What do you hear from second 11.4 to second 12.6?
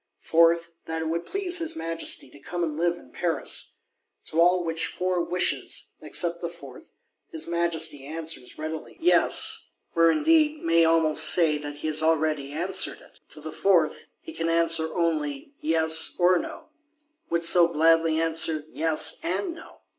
that he has already